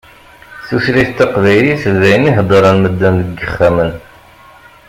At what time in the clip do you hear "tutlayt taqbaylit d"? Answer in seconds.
0.67-2.01